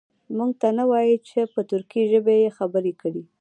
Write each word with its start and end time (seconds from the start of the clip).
موږ 0.37 0.51
ته 0.61 0.69
نه 0.77 0.83
وایي 0.91 1.15
چې 1.27 1.39
په 1.53 1.61
ترکي 1.69 2.01
ژبه 2.11 2.33
یې 2.41 2.55
خبرې 2.57 2.93
کړي. 3.01 3.23